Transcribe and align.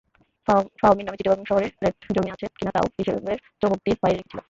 ফাহমির 0.79 1.05
নামে 1.05 1.19
চিটাগাং 1.19 1.41
শহরে 1.49 1.67
ফ্ল্যাট-জমি 1.77 2.29
আছে 2.31 2.45
কিনা 2.57 2.71
তাও 2.75 2.87
হিসাবের 2.97 3.39
চৌহদ্দির 3.61 3.97
বাইরে 4.01 4.17
রেখেছিলাম। 4.17 4.39